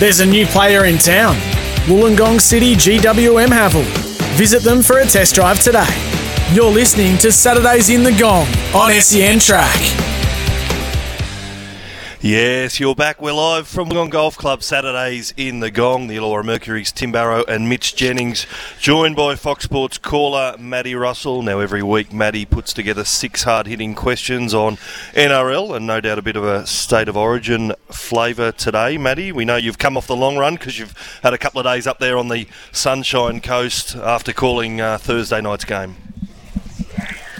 There's 0.00 0.20
a 0.20 0.24
new 0.26 0.46
player 0.46 0.86
in 0.86 0.96
town. 0.96 1.36
Wollongong 1.84 2.40
City 2.40 2.74
GWM 2.74 3.48
Haval. 3.48 3.84
Visit 4.34 4.62
them 4.62 4.80
for 4.80 5.00
a 5.00 5.04
test 5.04 5.34
drive 5.34 5.60
today. 5.60 5.84
You're 6.54 6.72
listening 6.72 7.18
to 7.18 7.30
Saturdays 7.30 7.90
in 7.90 8.02
the 8.02 8.12
Gong 8.12 8.46
on 8.74 8.98
SEN 8.98 9.38
Track. 9.38 10.09
Yes, 12.22 12.78
you're 12.78 12.94
back. 12.94 13.22
We're 13.22 13.32
live 13.32 13.66
from 13.66 13.88
Wollongong 13.88 14.10
Golf 14.10 14.36
Club 14.36 14.62
Saturdays 14.62 15.32
in 15.38 15.60
the 15.60 15.70
Gong. 15.70 16.06
The 16.06 16.18
Illawarra 16.18 16.44
Mercury's 16.44 16.92
Tim 16.92 17.12
Barrow 17.12 17.44
and 17.48 17.66
Mitch 17.66 17.96
Jennings, 17.96 18.46
joined 18.78 19.16
by 19.16 19.36
Fox 19.36 19.64
Sports 19.64 19.96
caller 19.96 20.54
Matty 20.58 20.94
Russell. 20.94 21.40
Now, 21.40 21.60
every 21.60 21.82
week, 21.82 22.12
Matty 22.12 22.44
puts 22.44 22.74
together 22.74 23.04
six 23.04 23.44
hard 23.44 23.66
hitting 23.66 23.94
questions 23.94 24.52
on 24.52 24.76
NRL 25.14 25.74
and 25.74 25.86
no 25.86 25.98
doubt 26.02 26.18
a 26.18 26.22
bit 26.22 26.36
of 26.36 26.44
a 26.44 26.66
state 26.66 27.08
of 27.08 27.16
origin 27.16 27.72
flavour 27.88 28.52
today. 28.52 28.98
Matty, 28.98 29.32
we 29.32 29.46
know 29.46 29.56
you've 29.56 29.78
come 29.78 29.96
off 29.96 30.06
the 30.06 30.14
long 30.14 30.36
run 30.36 30.56
because 30.56 30.78
you've 30.78 30.94
had 31.22 31.32
a 31.32 31.38
couple 31.38 31.58
of 31.58 31.64
days 31.64 31.86
up 31.86 32.00
there 32.00 32.18
on 32.18 32.28
the 32.28 32.46
Sunshine 32.70 33.40
Coast 33.40 33.96
after 33.96 34.34
calling 34.34 34.78
uh, 34.78 34.98
Thursday 34.98 35.40
night's 35.40 35.64
game. 35.64 35.96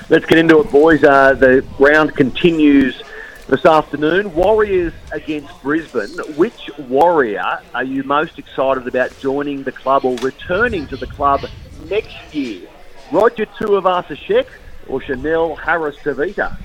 Let's 0.08 0.24
get 0.24 0.38
into 0.38 0.58
it, 0.60 0.70
boys. 0.70 1.04
Uh, 1.04 1.34
the 1.34 1.66
round 1.78 2.16
continues 2.16 3.02
this 3.50 3.66
afternoon. 3.66 4.32
Warriors 4.32 4.92
against 5.10 5.60
Brisbane. 5.60 6.10
Which 6.36 6.70
Warrior 6.78 7.60
are 7.74 7.84
you 7.84 8.04
most 8.04 8.38
excited 8.38 8.86
about 8.86 9.18
joining 9.18 9.64
the 9.64 9.72
club 9.72 10.04
or 10.04 10.16
returning 10.18 10.86
to 10.86 10.96
the 10.96 11.08
club 11.08 11.40
next 11.88 12.32
year? 12.32 12.68
Roger 13.10 13.46
Tuivasa-Sheck 13.46 14.46
or 14.86 15.02
Chanel 15.02 15.56
Harris-Tavita? 15.56 16.56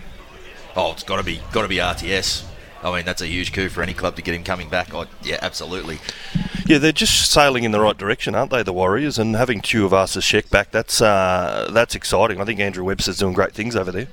Oh, 0.76 0.92
it's 0.92 1.02
got 1.04 1.18
to 1.18 1.24
be 1.24 1.42
got 1.52 1.64
to 1.64 1.68
be 1.68 1.78
RTS. 1.78 2.46
I 2.84 2.96
mean, 2.96 3.06
that's 3.06 3.22
a 3.22 3.28
huge 3.28 3.52
coup 3.52 3.70
for 3.70 3.82
any 3.82 3.96
club 3.96 4.16
to 4.18 4.22
get 4.22 4.36
him 4.36 4.44
coming 4.44 4.70
back. 4.70 4.94
Oh, 4.94 5.08
yeah, 5.24 5.40
absolutely. 5.42 5.98
Yeah, 6.68 6.78
they're 6.78 6.92
just 6.92 7.32
sailing 7.32 7.64
in 7.64 7.72
the 7.72 7.80
right 7.80 7.98
direction, 7.98 8.36
aren't 8.36 8.52
they, 8.52 8.62
the 8.62 8.74
Warriors? 8.74 9.18
And 9.18 9.36
having 9.36 9.62
Tuivasa-Sheck 9.62 10.52
back, 10.52 10.70
that's 10.70 11.02
uh, 11.02 11.70
that's 11.74 11.96
exciting. 11.96 12.40
I 12.40 12.46
think 12.46 12.60
Andrew 12.60 12.84
Webster's 12.84 13.18
doing 13.18 13.34
great 13.34 13.54
things 13.54 13.76
over 13.76 13.92
there. 13.92 14.08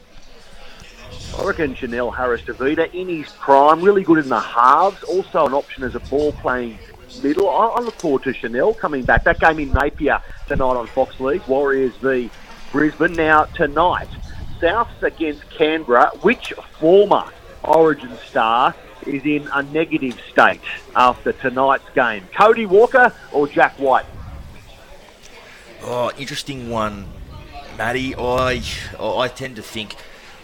I 1.39 1.45
reckon 1.45 1.75
Chanel 1.75 2.11
Harris-Tavita 2.11 2.93
in 2.93 3.09
his 3.09 3.31
prime, 3.33 3.81
really 3.81 4.03
good 4.03 4.19
in 4.19 4.29
the 4.29 4.41
halves, 4.41 5.03
also 5.05 5.47
an 5.47 5.55
option 5.55 5.83
as 5.83 5.95
a 5.95 6.01
ball 6.01 6.33
playing 6.33 6.79
middle. 7.23 7.49
I, 7.49 7.67
I 7.69 7.81
look 7.81 7.95
forward 7.95 8.23
to 8.25 8.35
Chanel 8.35 8.75
coming 8.75 9.03
back. 9.05 9.25
That 9.25 9.41
game 9.41 9.59
in 9.59 9.73
Napier 9.73 10.21
tonight 10.47 10.77
on 10.77 10.87
Fox 10.89 11.19
League, 11.21 11.43
Warriors 11.47 11.95
v 11.97 12.31
Brisbane. 12.71 13.15
Now 13.15 13.45
tonight, 13.45 14.09
Souths 14.61 15.03
against 15.03 15.49
Canberra. 15.51 16.11
Which 16.21 16.53
former 16.79 17.25
Origin 17.65 18.17
star 18.29 18.75
is 19.07 19.25
in 19.25 19.49
a 19.53 19.63
negative 19.63 20.21
state 20.31 20.61
after 20.95 21.33
tonight's 21.33 21.89
game? 21.95 22.25
Cody 22.37 22.67
Walker 22.67 23.13
or 23.33 23.49
Jack 23.49 23.79
White? 23.79 24.07
Oh, 25.83 26.13
interesting 26.19 26.71
one, 26.71 27.07
Matty. 27.77 28.15
I 28.17 28.63
I 29.01 29.29
tend 29.29 29.57
to 29.57 29.63
think 29.63 29.97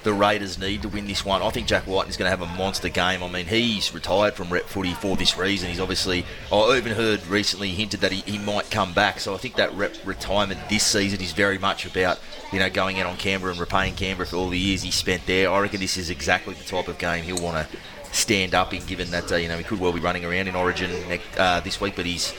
the 0.08 0.14
Raiders 0.14 0.58
need 0.58 0.80
to 0.80 0.88
win 0.88 1.06
this 1.06 1.22
one. 1.22 1.42
I 1.42 1.50
think 1.50 1.66
Jack 1.66 1.86
White 1.86 2.08
is 2.08 2.16
going 2.16 2.24
to 2.24 2.30
have 2.30 2.40
a 2.40 2.56
monster 2.56 2.88
game. 2.88 3.22
I 3.22 3.28
mean, 3.28 3.44
he's 3.44 3.92
retired 3.92 4.32
from 4.32 4.48
rep 4.48 4.64
footy 4.64 4.94
for 4.94 5.16
this 5.16 5.36
reason. 5.36 5.68
He's 5.68 5.80
obviously, 5.80 6.24
I 6.50 6.78
even 6.78 6.92
heard 6.92 7.26
recently 7.26 7.68
hinted 7.68 8.00
that 8.00 8.10
he, 8.10 8.22
he 8.22 8.38
might 8.38 8.70
come 8.70 8.94
back. 8.94 9.20
So 9.20 9.34
I 9.34 9.36
think 9.36 9.56
that 9.56 9.70
rep 9.74 9.94
retirement 10.06 10.60
this 10.70 10.82
season 10.82 11.20
is 11.20 11.32
very 11.32 11.58
much 11.58 11.84
about, 11.84 12.18
you 12.54 12.58
know, 12.58 12.70
going 12.70 12.98
out 12.98 13.04
on 13.04 13.18
Canberra 13.18 13.52
and 13.52 13.60
repaying 13.60 13.96
Canberra 13.96 14.26
for 14.26 14.36
all 14.36 14.48
the 14.48 14.58
years 14.58 14.80
he 14.80 14.90
spent 14.90 15.26
there. 15.26 15.50
I 15.50 15.60
reckon 15.60 15.78
this 15.78 15.98
is 15.98 16.08
exactly 16.08 16.54
the 16.54 16.64
type 16.64 16.88
of 16.88 16.96
game 16.96 17.24
he'll 17.24 17.42
want 17.42 17.68
to 17.68 17.76
stand 18.10 18.54
up 18.54 18.72
in, 18.72 18.82
given 18.86 19.10
that, 19.10 19.30
uh, 19.30 19.36
you 19.36 19.48
know, 19.48 19.58
he 19.58 19.64
could 19.64 19.78
well 19.78 19.92
be 19.92 20.00
running 20.00 20.24
around 20.24 20.48
in 20.48 20.56
Origin 20.56 20.90
next, 21.06 21.26
uh, 21.36 21.60
this 21.60 21.82
week, 21.82 21.96
but 21.96 22.06
he's 22.06 22.32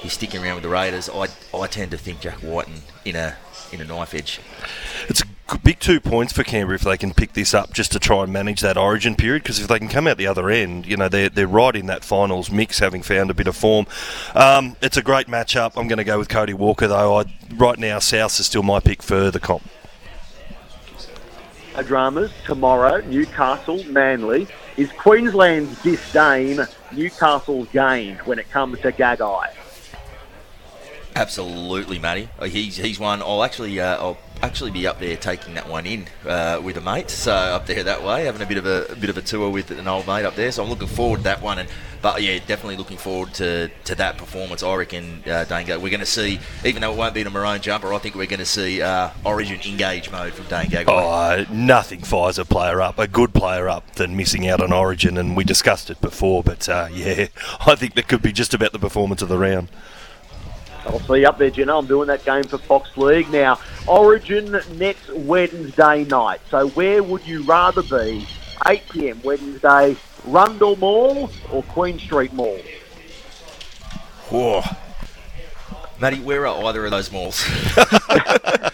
he's 0.00 0.12
sticking 0.12 0.44
around 0.44 0.56
with 0.56 0.64
the 0.64 0.68
Raiders. 0.68 1.08
I, 1.08 1.28
I 1.56 1.66
tend 1.68 1.90
to 1.92 1.96
think 1.96 2.20
Jack 2.20 2.40
White 2.40 2.68
in, 2.68 2.82
in 3.06 3.16
a 3.16 3.36
in 3.72 3.80
a 3.80 3.84
knife 3.86 4.12
edge. 4.12 4.40
It's 5.08 5.22
a 5.22 5.33
big 5.62 5.78
two 5.78 6.00
points 6.00 6.32
for 6.32 6.42
Canberra 6.42 6.76
if 6.76 6.82
they 6.82 6.96
can 6.96 7.12
pick 7.12 7.34
this 7.34 7.54
up 7.54 7.72
just 7.72 7.92
to 7.92 7.98
try 7.98 8.22
and 8.22 8.32
manage 8.32 8.60
that 8.60 8.76
origin 8.76 9.14
period 9.14 9.42
because 9.42 9.60
if 9.60 9.68
they 9.68 9.78
can 9.78 9.88
come 9.88 10.06
out 10.06 10.16
the 10.16 10.26
other 10.26 10.48
end, 10.50 10.86
you 10.86 10.96
know, 10.96 11.08
they're, 11.08 11.28
they're 11.28 11.46
right 11.46 11.76
in 11.76 11.86
that 11.86 12.04
finals 12.04 12.50
mix 12.50 12.78
having 12.78 13.02
found 13.02 13.30
a 13.30 13.34
bit 13.34 13.46
of 13.46 13.56
form. 13.56 13.86
Um, 14.34 14.76
it's 14.80 14.96
a 14.96 15.02
great 15.02 15.26
matchup. 15.26 15.72
I'm 15.76 15.88
going 15.88 15.98
to 15.98 16.04
go 16.04 16.18
with 16.18 16.28
Cody 16.28 16.54
Walker 16.54 16.88
though. 16.88 17.18
I, 17.18 17.24
right 17.56 17.78
now, 17.78 17.98
South 17.98 18.38
is 18.40 18.46
still 18.46 18.62
my 18.62 18.80
pick 18.80 19.02
for 19.02 19.30
the 19.30 19.40
comp. 19.40 19.62
Dramas 21.86 22.30
tomorrow, 22.46 23.00
Newcastle, 23.06 23.82
Manly. 23.84 24.46
Is 24.76 24.90
Queensland's 24.92 25.82
disdain 25.82 26.60
Newcastle's 26.92 27.68
gain 27.68 28.16
when 28.24 28.38
it 28.38 28.48
comes 28.50 28.80
to 28.80 28.92
Gagai? 28.92 29.52
Absolutely, 31.16 31.98
Matty. 31.98 32.28
Uh, 32.38 32.46
He's 32.46 32.76
he's 32.76 32.98
one. 32.98 33.22
I'll 33.22 33.44
actually 33.44 33.78
uh, 33.78 33.96
I'll 33.98 34.18
actually 34.44 34.70
be 34.70 34.86
up 34.86 34.98
there 34.98 35.16
taking 35.16 35.54
that 35.54 35.68
one 35.68 35.86
in 35.86 36.06
uh, 36.26 36.60
with 36.62 36.76
a 36.76 36.80
mate. 36.80 37.10
So 37.10 37.32
up 37.32 37.66
there 37.66 37.82
that 37.82 38.02
way, 38.02 38.24
having 38.24 38.42
a 38.42 38.46
bit 38.46 38.58
of 38.58 38.66
a, 38.66 38.86
a 38.90 38.96
bit 38.96 39.10
of 39.10 39.16
a 39.16 39.22
tour 39.22 39.50
with 39.50 39.70
an 39.70 39.88
old 39.88 40.06
mate 40.06 40.24
up 40.24 40.34
there. 40.34 40.52
So 40.52 40.62
I'm 40.62 40.68
looking 40.68 40.88
forward 40.88 41.18
to 41.18 41.22
that 41.24 41.42
one. 41.42 41.58
And 41.58 41.68
but 42.02 42.22
yeah, 42.22 42.38
definitely 42.46 42.76
looking 42.76 42.98
forward 42.98 43.32
to, 43.34 43.70
to 43.84 43.94
that 43.94 44.18
performance. 44.18 44.62
I 44.62 44.74
reckon 44.74 45.22
uh, 45.24 45.46
Gagai. 45.48 45.80
We're 45.80 45.88
going 45.88 46.00
to 46.00 46.06
see, 46.06 46.38
even 46.62 46.82
though 46.82 46.92
it 46.92 46.98
won't 46.98 47.14
be 47.14 47.22
in 47.22 47.26
a 47.26 47.30
maroon 47.30 47.62
jumper, 47.62 47.94
I 47.94 47.98
think 47.98 48.14
we're 48.14 48.26
going 48.26 48.40
to 48.40 48.44
see 48.44 48.82
uh, 48.82 49.08
Origin 49.24 49.58
engage 49.66 50.10
mode 50.10 50.34
from 50.34 50.44
Gagai. 50.44 50.84
Oh, 50.86 51.50
nothing 51.50 52.00
fires 52.00 52.38
a 52.38 52.44
player 52.44 52.82
up, 52.82 52.98
a 52.98 53.08
good 53.08 53.32
player 53.32 53.70
up, 53.70 53.94
than 53.94 54.16
missing 54.16 54.46
out 54.46 54.60
on 54.60 54.70
Origin, 54.70 55.16
and 55.16 55.34
we 55.34 55.44
discussed 55.44 55.88
it 55.88 55.98
before. 56.02 56.42
But 56.42 56.68
uh, 56.68 56.88
yeah, 56.92 57.28
I 57.66 57.74
think 57.74 57.94
that 57.94 58.06
could 58.06 58.20
be 58.20 58.32
just 58.32 58.52
about 58.52 58.72
the 58.72 58.78
performance 58.78 59.22
of 59.22 59.30
the 59.30 59.38
round. 59.38 59.68
I'll 60.86 61.00
see 61.00 61.20
you 61.20 61.26
up 61.26 61.38
there, 61.38 61.50
Jenna. 61.50 61.78
I'm 61.78 61.86
doing 61.86 62.08
that 62.08 62.24
game 62.24 62.44
for 62.44 62.58
Fox 62.58 62.96
League. 62.96 63.30
Now, 63.30 63.58
Origin 63.86 64.58
next 64.74 65.10
Wednesday 65.12 66.04
night. 66.04 66.40
So 66.50 66.68
where 66.70 67.02
would 67.02 67.26
you 67.26 67.42
rather 67.44 67.82
be? 67.82 68.26
8 68.66 68.82
p.m. 68.90 69.20
Wednesday, 69.22 69.96
Rundle 70.26 70.76
Mall 70.76 71.30
or 71.52 71.62
Queen 71.64 71.98
Street 71.98 72.32
Mall? 72.32 72.58
Whoa. 74.30 74.62
Matty, 76.00 76.20
where 76.20 76.46
are 76.46 76.64
either 76.64 76.84
of 76.84 76.90
those 76.90 77.10
malls? 77.10 77.44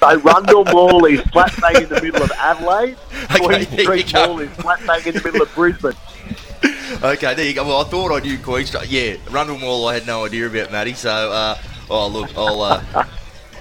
So 0.01 0.19
Rundle 0.21 0.65
Mall 0.65 1.05
is 1.05 1.21
flat 1.29 1.55
bang 1.61 1.83
in 1.83 1.89
the 1.91 2.01
middle 2.01 2.23
of 2.23 2.33
Adelaide. 2.33 2.97
Okay, 3.31 3.67
Queen 3.67 4.07
Street. 4.07 4.15
Mall 4.15 4.41
is 4.41 4.51
flat 4.53 4.81
bang 4.87 5.07
in 5.07 5.15
the 5.15 5.21
middle 5.23 5.43
of 5.43 5.55
Brisbane. 5.55 5.93
okay, 7.03 7.35
there 7.35 7.45
you 7.45 7.53
go. 7.53 7.67
Well, 7.67 7.83
I 7.83 7.85
thought 7.85 8.11
I 8.11 8.21
knew 8.21 8.39
Queen 8.39 8.65
Street. 8.65 8.89
Yeah, 8.89 9.17
Rundle 9.31 9.59
Mall, 9.59 9.89
I 9.89 9.95
had 9.95 10.07
no 10.07 10.25
idea 10.25 10.47
about, 10.47 10.73
Matty. 10.73 10.95
So, 10.95 11.11
uh, 11.11 11.59
oh 11.91 12.09
look, 12.09 12.37
I'll. 12.37 12.63
Uh, 12.63 13.05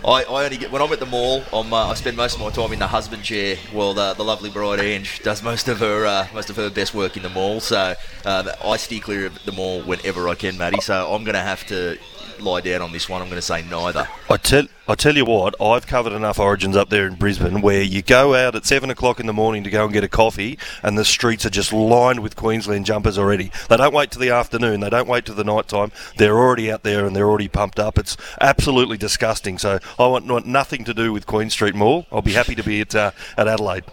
I, 0.06 0.24
I 0.24 0.46
only 0.46 0.56
get 0.56 0.72
when 0.72 0.82
I'm 0.82 0.92
at 0.94 1.00
the 1.00 1.06
mall. 1.06 1.44
I'm, 1.52 1.74
uh, 1.74 1.88
I 1.90 1.94
spend 1.94 2.16
most 2.16 2.36
of 2.36 2.42
my 2.42 2.50
time 2.52 2.72
in 2.72 2.80
the 2.80 2.88
husband 2.88 3.22
chair. 3.22 3.58
Well, 3.74 3.94
the, 3.94 4.14
the 4.14 4.24
lovely 4.24 4.50
bride 4.50 4.80
Ange 4.80 5.22
does 5.24 5.44
most 5.44 5.68
of 5.68 5.80
her 5.80 6.06
uh, 6.06 6.28
most 6.34 6.50
of 6.50 6.56
her 6.56 6.70
best 6.70 6.94
work 6.94 7.18
in 7.18 7.24
the 7.24 7.30
mall. 7.30 7.60
So 7.60 7.96
uh, 8.26 8.52
I 8.64 8.78
steer 8.78 9.02
clear 9.02 9.26
of 9.26 9.44
the 9.44 9.52
mall 9.52 9.82
whenever 9.82 10.30
I 10.30 10.36
can, 10.36 10.58
Matty. 10.58 10.80
So 10.80 11.14
I'm 11.14 11.26
going 11.26 11.36
to 11.36 11.42
have 11.42 11.66
to 11.68 11.98
lie 12.40 12.62
down 12.62 12.82
on 12.82 12.92
this 12.92 13.10
one. 13.10 13.22
I'm 13.22 13.28
going 13.28 13.38
to 13.38 13.42
say 13.42 13.64
neither. 13.64 14.08
I 14.30 14.38
tell 14.38 14.66
I 14.88 14.96
tell 14.96 15.16
you 15.16 15.26
what, 15.26 15.54
I've 15.62 15.86
covered 15.86 16.14
enough 16.14 16.40
origins 16.40 16.76
up 16.76 16.90
there 16.90 17.06
in 17.06 17.14
Brisbane 17.14 17.62
where 17.62 17.84
you 17.84 18.02
go 18.02 18.34
out 18.34 18.56
at 18.56 18.66
seven 18.66 18.90
o'clock 18.90 19.20
in 19.20 19.28
the 19.28 19.34
morning 19.34 19.64
to 19.64 19.70
go 19.70 19.84
and 19.84 19.94
get 19.94 20.04
a 20.04 20.08
coffee, 20.08 20.58
and 20.82 20.98
the 20.98 21.06
streets 21.06 21.46
are 21.46 21.52
just 21.52 21.72
lined 21.72 22.22
with 22.22 22.36
Queensland 22.36 22.88
jumpers 22.88 23.18
already. 23.18 23.52
They 23.70 23.78
don't 23.78 23.94
wait 23.94 24.12
till 24.12 24.22
the 24.22 24.32
afternoon. 24.32 24.80
They 24.80 24.90
don't 24.90 25.08
wait 25.08 25.26
till 25.26 25.36
the 25.36 25.44
night 25.44 25.68
time. 25.68 25.92
They're 26.18 26.38
already 26.38 26.72
out 26.72 26.84
there 26.84 27.06
and 27.06 27.16
they're 27.16 27.30
already 27.30 27.48
pumped 27.48 27.80
up. 27.80 28.00
It's 28.00 28.18
absolutely 28.42 28.98
disgusting. 28.98 29.58
So 29.60 29.80
I 30.00 30.08
want, 30.08 30.26
want 30.26 30.48
nothing 30.48 30.84
to 30.86 30.94
do 30.94 31.14
with 31.14 31.28
Queen 31.28 31.50
Street 31.50 31.76
Mall. 31.76 32.08
I'll 32.12 32.22
be 32.22 32.34
happy 32.34 32.56
to 32.56 32.64
be 32.64 32.82
at 32.82 32.96
uh, 32.96 33.12
at 33.38 33.48
Adelaide. 33.48 33.84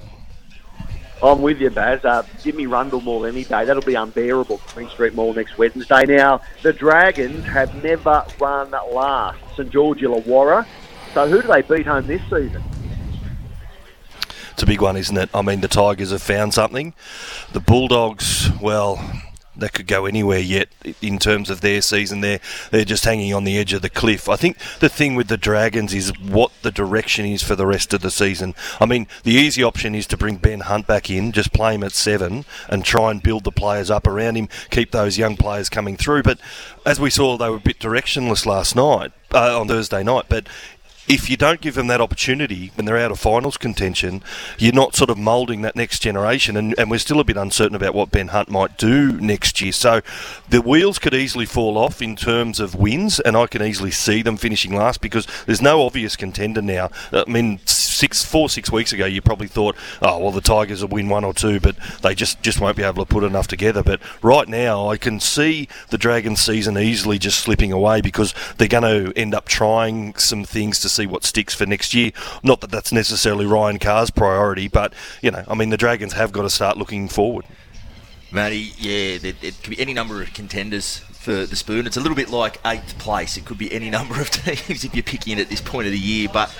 I'm 1.22 1.40
with 1.40 1.60
you, 1.60 1.70
Baz. 1.70 2.04
Uh, 2.04 2.22
give 2.42 2.54
me 2.54 2.66
Rundle 2.66 3.00
Mall 3.00 3.24
any 3.24 3.44
day. 3.44 3.64
That'll 3.64 3.82
be 3.82 3.94
unbearable. 3.94 4.58
Queen 4.58 4.88
Street 4.90 5.14
Mall 5.14 5.32
next 5.32 5.56
Wednesday. 5.56 6.04
Now, 6.04 6.42
the 6.62 6.72
Dragons 6.72 7.44
have 7.46 7.82
never 7.82 8.24
run 8.38 8.70
last. 8.70 9.38
St 9.56 9.70
George 9.70 10.00
Illawarra. 10.00 10.66
So 11.14 11.26
who 11.26 11.40
do 11.40 11.48
they 11.48 11.62
beat 11.62 11.86
home 11.86 12.06
this 12.06 12.20
season? 12.22 12.62
It's 14.52 14.62
a 14.62 14.66
big 14.66 14.80
one, 14.80 14.96
isn't 14.96 15.16
it? 15.16 15.30
I 15.34 15.42
mean, 15.42 15.60
the 15.60 15.68
Tigers 15.68 16.10
have 16.10 16.22
found 16.22 16.54
something. 16.54 16.94
The 17.52 17.60
Bulldogs, 17.60 18.50
well, 18.60 18.98
that 19.58 19.72
could 19.72 19.86
go 19.86 20.06
anywhere 20.06 20.38
yet 20.38 20.68
in 21.00 21.18
terms 21.18 21.50
of 21.50 21.60
their 21.60 21.80
season. 21.80 22.20
They're 22.20 22.40
they're 22.70 22.84
just 22.84 23.04
hanging 23.04 23.34
on 23.34 23.44
the 23.44 23.58
edge 23.58 23.72
of 23.72 23.82
the 23.82 23.90
cliff. 23.90 24.28
I 24.28 24.36
think 24.36 24.58
the 24.80 24.88
thing 24.88 25.14
with 25.14 25.28
the 25.28 25.36
Dragons 25.36 25.94
is 25.94 26.12
what 26.18 26.52
the 26.62 26.70
direction 26.70 27.26
is 27.26 27.42
for 27.42 27.56
the 27.56 27.66
rest 27.66 27.92
of 27.92 28.02
the 28.02 28.10
season. 28.10 28.54
I 28.80 28.86
mean, 28.86 29.06
the 29.22 29.32
easy 29.32 29.62
option 29.62 29.94
is 29.94 30.06
to 30.08 30.16
bring 30.16 30.36
Ben 30.36 30.60
Hunt 30.60 30.86
back 30.86 31.10
in, 31.10 31.32
just 31.32 31.52
play 31.52 31.74
him 31.74 31.82
at 31.82 31.92
seven, 31.92 32.44
and 32.68 32.84
try 32.84 33.10
and 33.10 33.22
build 33.22 33.44
the 33.44 33.52
players 33.52 33.90
up 33.90 34.06
around 34.06 34.36
him, 34.36 34.48
keep 34.70 34.90
those 34.90 35.18
young 35.18 35.36
players 35.36 35.68
coming 35.68 35.96
through. 35.96 36.22
But 36.22 36.38
as 36.84 37.00
we 37.00 37.10
saw, 37.10 37.36
they 37.36 37.50
were 37.50 37.56
a 37.56 37.60
bit 37.60 37.78
directionless 37.78 38.46
last 38.46 38.76
night 38.76 39.12
uh, 39.32 39.58
on 39.58 39.68
Thursday 39.68 40.02
night. 40.02 40.26
But 40.28 40.46
if 41.08 41.30
you 41.30 41.36
don't 41.36 41.60
give 41.60 41.74
them 41.74 41.86
that 41.86 42.00
opportunity 42.00 42.72
when 42.74 42.84
they're 42.84 42.98
out 42.98 43.10
of 43.10 43.18
finals 43.18 43.56
contention, 43.56 44.22
you're 44.58 44.72
not 44.72 44.94
sort 44.94 45.10
of 45.10 45.18
moulding 45.18 45.62
that 45.62 45.76
next 45.76 46.00
generation. 46.00 46.56
And, 46.56 46.74
and 46.78 46.90
we're 46.90 46.98
still 46.98 47.20
a 47.20 47.24
bit 47.24 47.36
uncertain 47.36 47.76
about 47.76 47.94
what 47.94 48.10
Ben 48.10 48.28
Hunt 48.28 48.48
might 48.48 48.76
do 48.76 49.12
next 49.12 49.60
year. 49.60 49.72
So 49.72 50.00
the 50.48 50.60
wheels 50.60 50.98
could 50.98 51.14
easily 51.14 51.46
fall 51.46 51.78
off 51.78 52.02
in 52.02 52.16
terms 52.16 52.60
of 52.60 52.74
wins, 52.74 53.20
and 53.20 53.36
I 53.36 53.46
can 53.46 53.62
easily 53.62 53.90
see 53.90 54.22
them 54.22 54.36
finishing 54.36 54.74
last 54.74 55.00
because 55.00 55.26
there's 55.46 55.62
no 55.62 55.84
obvious 55.84 56.16
contender 56.16 56.62
now. 56.62 56.90
Uh, 57.12 57.24
I 57.26 57.30
mean, 57.30 57.60
six, 57.96 58.24
four, 58.24 58.48
six 58.48 58.70
weeks 58.70 58.92
ago, 58.92 59.06
you 59.06 59.22
probably 59.22 59.48
thought, 59.48 59.74
oh, 60.02 60.18
well, 60.18 60.30
the 60.30 60.40
Tigers 60.40 60.82
will 60.82 60.88
win 60.88 61.08
one 61.08 61.24
or 61.24 61.32
two, 61.32 61.58
but 61.60 61.76
they 62.02 62.14
just, 62.14 62.42
just 62.42 62.60
won't 62.60 62.76
be 62.76 62.82
able 62.82 63.04
to 63.04 63.10
put 63.10 63.24
enough 63.24 63.48
together. 63.48 63.82
But 63.82 64.00
right 64.22 64.46
now, 64.46 64.88
I 64.88 64.96
can 64.96 65.18
see 65.18 65.68
the 65.88 65.98
Dragons 65.98 66.40
season 66.40 66.76
easily 66.76 67.18
just 67.18 67.38
slipping 67.38 67.72
away 67.72 68.00
because 68.00 68.34
they're 68.58 68.68
going 68.68 68.82
to 68.82 69.18
end 69.18 69.34
up 69.34 69.46
trying 69.46 70.14
some 70.16 70.44
things 70.44 70.80
to 70.80 70.88
see 70.96 71.06
what 71.06 71.24
sticks 71.24 71.54
for 71.54 71.66
next 71.66 71.94
year. 71.94 72.10
Not 72.42 72.60
that 72.62 72.70
that's 72.70 72.92
necessarily 72.92 73.46
Ryan 73.46 73.78
Carr's 73.78 74.10
priority, 74.10 74.68
but, 74.68 74.92
you 75.22 75.30
know, 75.30 75.44
I 75.48 75.54
mean, 75.54 75.70
the 75.70 75.76
Dragons 75.76 76.14
have 76.14 76.32
got 76.32 76.42
to 76.42 76.50
start 76.50 76.76
looking 76.76 77.08
forward. 77.08 77.44
Matty, 78.32 78.72
yeah, 78.78 79.18
it, 79.22 79.36
it 79.42 79.62
could 79.62 79.70
be 79.70 79.80
any 79.80 79.94
number 79.94 80.20
of 80.20 80.34
contenders 80.34 80.98
for 80.98 81.46
the 81.46 81.56
spoon. 81.56 81.86
It's 81.86 81.96
a 81.96 82.00
little 82.00 82.16
bit 82.16 82.30
like 82.30 82.58
eighth 82.64 82.98
place. 82.98 83.36
It 83.36 83.44
could 83.44 83.58
be 83.58 83.72
any 83.72 83.90
number 83.90 84.20
of 84.20 84.30
teams 84.30 84.84
if 84.84 84.94
you're 84.94 85.02
picking 85.02 85.38
at 85.38 85.48
this 85.48 85.60
point 85.60 85.86
of 85.86 85.92
the 85.92 85.98
year. 85.98 86.28
But 86.32 86.54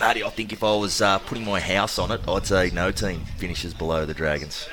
Matty, 0.00 0.24
I 0.24 0.30
think 0.30 0.52
if 0.52 0.62
I 0.62 0.74
was 0.74 1.00
uh, 1.00 1.18
putting 1.20 1.44
my 1.44 1.60
house 1.60 1.98
on 1.98 2.10
it, 2.10 2.20
I'd 2.26 2.46
say 2.46 2.70
no 2.70 2.90
team 2.90 3.20
finishes 3.36 3.74
below 3.74 4.06
the 4.06 4.14
Dragons. 4.14 4.68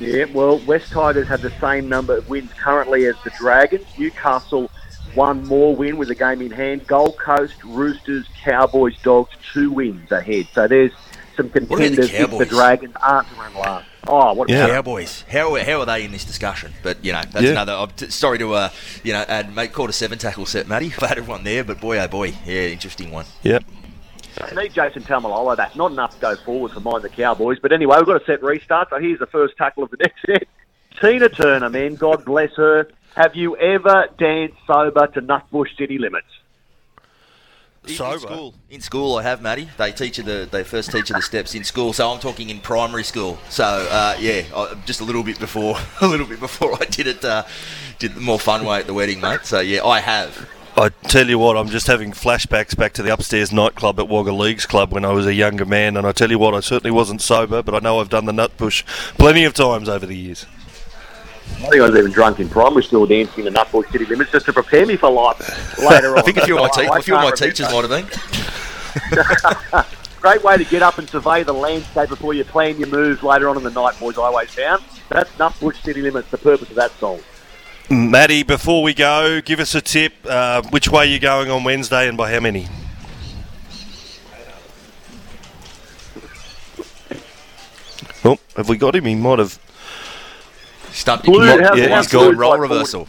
Yeah, 0.00 0.24
well, 0.32 0.58
West 0.66 0.90
Tigers 0.90 1.28
have 1.28 1.42
the 1.42 1.52
same 1.60 1.88
number 1.88 2.16
of 2.16 2.28
wins 2.28 2.50
currently 2.54 3.06
as 3.06 3.14
the 3.22 3.30
Dragons. 3.38 3.86
Newcastle 3.96 4.70
one 5.14 5.46
more 5.46 5.74
win 5.74 5.96
with 5.96 6.10
a 6.10 6.14
game 6.14 6.42
in 6.42 6.50
hand. 6.50 6.86
Gold 6.86 7.16
Coast, 7.18 7.62
Roosters, 7.64 8.26
Cowboys, 8.42 8.96
Dogs, 9.02 9.30
two 9.52 9.70
wins 9.70 10.10
ahead. 10.12 10.46
So 10.52 10.66
there's 10.68 10.92
some 11.36 11.50
contenders 11.50 12.10
the 12.10 12.22
if 12.22 12.30
the 12.38 12.46
Dragons 12.46 12.94
aren't 13.02 13.28
to 13.28 13.34
run 13.34 13.54
last. 13.54 13.86
Oh, 14.06 14.34
what 14.34 14.50
yeah. 14.50 14.66
Cowboys! 14.68 15.22
How, 15.30 15.54
how 15.56 15.80
are 15.80 15.86
they 15.86 16.04
in 16.04 16.12
this 16.12 16.24
discussion? 16.24 16.72
But 16.82 17.02
you 17.04 17.12
know, 17.12 17.22
that's 17.32 17.44
Yeah. 17.44 17.52
another. 17.52 17.72
I'm 17.72 17.90
t- 17.90 18.10
sorry 18.10 18.38
to 18.38 18.52
uh, 18.52 18.68
you 19.02 19.12
know, 19.14 19.24
add 19.26 19.54
make 19.54 19.72
quarter 19.72 19.92
seven 19.94 20.18
tackle 20.18 20.44
set, 20.46 20.68
Matty. 20.68 20.86
I've 21.00 21.08
had 21.08 21.18
everyone 21.18 21.42
there, 21.44 21.64
but 21.64 21.80
boy, 21.80 21.98
oh 21.98 22.08
boy, 22.08 22.34
yeah, 22.44 22.66
interesting 22.66 23.10
one. 23.10 23.24
Yep. 23.42 23.64
I 24.40 24.54
need 24.62 24.74
Jason 24.74 25.02
Taumalolo. 25.02 25.56
That's 25.56 25.76
not 25.76 25.92
enough 25.92 26.14
to 26.16 26.20
go 26.20 26.36
forward 26.36 26.72
for 26.72 26.80
mine, 26.80 27.02
the 27.02 27.08
Cowboys. 27.08 27.58
But 27.60 27.72
anyway, 27.72 27.96
we've 27.98 28.06
got 28.06 28.20
a 28.20 28.24
set 28.24 28.42
restart. 28.42 28.90
So 28.90 28.98
here's 28.98 29.20
the 29.20 29.26
first 29.26 29.56
tackle 29.56 29.84
of 29.84 29.90
the 29.90 29.96
next 30.00 30.20
set. 30.26 30.48
Tina 31.00 31.28
Turner, 31.28 31.70
man, 31.70 31.96
God 31.96 32.24
bless 32.24 32.52
her. 32.56 32.88
Have 33.16 33.34
you 33.36 33.56
ever 33.56 34.08
danced 34.18 34.56
sober 34.66 35.06
to 35.08 35.22
Nutbush 35.22 35.76
City 35.76 35.98
Limits? 35.98 36.26
In- 37.86 37.94
Sober? 37.94 38.14
In 38.14 38.20
school, 38.20 38.54
in 38.70 38.80
school, 38.80 39.16
I 39.16 39.22
have 39.22 39.42
Matty. 39.42 39.68
They 39.76 39.92
teach 39.92 40.16
you 40.16 40.24
the 40.24 40.48
they 40.50 40.64
first 40.64 40.90
teach 40.90 41.10
you 41.10 41.16
the 41.16 41.22
steps 41.22 41.54
in 41.54 41.64
school. 41.64 41.92
So 41.92 42.10
I'm 42.10 42.18
talking 42.18 42.48
in 42.48 42.60
primary 42.60 43.04
school. 43.04 43.38
So 43.50 43.64
uh, 43.64 44.16
yeah, 44.18 44.44
I, 44.56 44.74
just 44.86 45.02
a 45.02 45.04
little 45.04 45.22
bit 45.22 45.38
before 45.38 45.76
a 46.00 46.06
little 46.06 46.26
bit 46.26 46.40
before 46.40 46.74
I 46.80 46.86
did 46.86 47.06
it. 47.06 47.22
Uh, 47.24 47.44
did 47.98 48.14
the 48.14 48.20
more 48.20 48.38
fun 48.38 48.64
way 48.64 48.78
at 48.78 48.86
the 48.86 48.94
wedding, 48.94 49.20
mate. 49.20 49.44
So 49.44 49.60
yeah, 49.60 49.84
I 49.84 50.00
have. 50.00 50.48
I 50.76 50.88
tell 50.88 51.28
you 51.28 51.38
what, 51.38 51.56
I'm 51.56 51.68
just 51.68 51.86
having 51.86 52.10
flashbacks 52.10 52.76
back 52.76 52.94
to 52.94 53.02
the 53.02 53.12
upstairs 53.12 53.52
nightclub 53.52 54.00
at 54.00 54.08
Wagga 54.08 54.32
Leagues 54.32 54.66
Club 54.66 54.90
when 54.90 55.04
I 55.04 55.12
was 55.12 55.24
a 55.24 55.32
younger 55.32 55.64
man, 55.64 55.96
and 55.96 56.04
I 56.04 56.10
tell 56.10 56.30
you 56.30 56.38
what, 56.38 56.52
I 56.52 56.58
certainly 56.58 56.90
wasn't 56.90 57.22
sober, 57.22 57.62
but 57.62 57.76
I 57.76 57.78
know 57.78 58.00
I've 58.00 58.08
done 58.08 58.24
the 58.24 58.32
Nutbush 58.32 58.84
plenty 59.16 59.44
of 59.44 59.54
times 59.54 59.88
over 59.88 60.04
the 60.04 60.16
years. 60.16 60.46
I 61.52 61.68
think 61.68 61.82
I 61.82 61.88
was 61.88 61.96
even 61.96 62.10
drunk 62.10 62.40
in 62.40 62.48
primary 62.48 62.82
school 62.82 63.06
dancing 63.06 63.44
to 63.44 63.50
Nutbush 63.50 63.90
City 63.90 64.04
Limits 64.04 64.32
just 64.32 64.46
to 64.46 64.52
prepare 64.52 64.84
me 64.86 64.96
for 64.96 65.10
life 65.10 65.78
later 65.78 66.12
on. 66.12 66.18
I 66.18 66.22
think 66.22 66.36
a 66.36 66.44
few 66.44 66.56
of 66.58 66.62
my, 66.62 66.68
te- 66.68 66.88
I 66.88 66.98
a 66.98 67.02
few 67.02 67.16
of 67.16 67.22
my 67.22 67.30
teachers 67.30 67.70
might 67.72 67.88
have 67.88 69.70
been. 69.70 69.84
Great 70.20 70.42
way 70.42 70.56
to 70.56 70.64
get 70.64 70.82
up 70.82 70.98
and 70.98 71.08
survey 71.08 71.42
the 71.42 71.52
landscape 71.52 72.08
before 72.08 72.34
you 72.34 72.44
plan 72.44 72.78
your 72.78 72.88
moves 72.88 73.22
later 73.22 73.48
on 73.48 73.56
in 73.56 73.62
the 73.62 73.70
night, 73.70 73.98
boys. 74.00 74.16
I 74.18 74.22
always 74.22 74.50
found 74.50 74.82
that's 75.08 75.30
Nutbush 75.32 75.82
City 75.82 76.02
Limits. 76.02 76.30
The 76.30 76.38
purpose 76.38 76.70
of 76.70 76.76
that 76.76 76.90
song. 76.92 77.20
Matty, 77.90 78.42
before 78.42 78.82
we 78.82 78.94
go, 78.94 79.40
give 79.42 79.60
us 79.60 79.74
a 79.74 79.80
tip. 79.80 80.14
Uh, 80.24 80.62
which 80.70 80.88
way 80.88 81.02
are 81.02 81.10
you 81.10 81.18
going 81.20 81.50
on 81.50 81.64
Wednesday 81.64 82.08
and 82.08 82.16
by 82.16 82.32
how 82.32 82.40
many? 82.40 82.66
Oh, 88.24 88.38
have 88.56 88.68
we 88.70 88.78
got 88.78 88.96
him? 88.96 89.04
He 89.04 89.14
might 89.14 89.38
have. 89.38 89.58
Stumped 90.94 91.26
Blue- 91.26 91.42
him. 91.42 91.60
how's- 91.60 91.76
Yeah, 91.78 91.88
how's 91.88 92.04
he's 92.06 92.12
gone 92.12 92.24
Blues 92.28 92.36
role 92.38 92.52
by 92.52 92.56
reversal. 92.58 93.08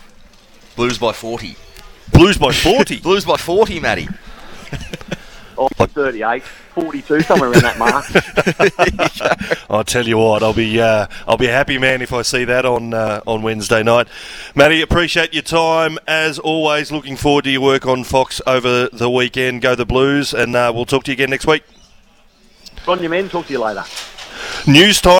Blues 0.75 0.97
by 0.97 1.13
forty. 1.13 1.55
Blues 2.11 2.37
by 2.37 2.51
40. 2.51 2.97
Blues 3.01 3.25
by 3.25 3.37
forty, 3.37 3.79
Matty. 3.79 4.07
Oh, 5.57 5.69
38, 5.69 6.43
42, 6.43 7.21
somewhere 7.21 7.49
around 7.49 7.61
that 7.63 7.77
mark. 7.79 8.03
I'll 9.69 9.85
tell 9.85 10.05
you 10.05 10.17
what, 10.17 10.43
I'll 10.43 10.51
be 10.53 10.81
uh, 10.81 11.07
I'll 11.25 11.37
be 11.37 11.45
a 11.45 11.51
happy 11.51 11.77
man 11.77 12.01
if 12.01 12.11
I 12.11 12.23
see 12.23 12.43
that 12.43 12.65
on 12.65 12.93
uh, 12.93 13.21
on 13.25 13.41
Wednesday 13.41 13.81
night. 13.81 14.09
Matty, 14.53 14.81
appreciate 14.81 15.33
your 15.33 15.43
time 15.43 15.97
as 16.09 16.39
always. 16.39 16.91
Looking 16.91 17.15
forward 17.15 17.45
to 17.45 17.51
your 17.51 17.61
work 17.61 17.85
on 17.85 18.03
Fox 18.03 18.41
over 18.45 18.89
the 18.89 19.09
weekend. 19.09 19.61
Go 19.61 19.75
the 19.75 19.85
Blues, 19.85 20.33
and 20.33 20.57
uh, 20.57 20.73
we'll 20.75 20.83
talk 20.85 21.05
to 21.05 21.11
you 21.11 21.13
again 21.13 21.29
next 21.29 21.47
week. 21.47 21.63
On 22.85 22.99
your 22.99 23.09
men, 23.11 23.29
talk 23.29 23.45
to 23.47 23.53
you 23.53 23.59
later. 23.59 23.85
News 24.67 24.99
time. 24.99 25.13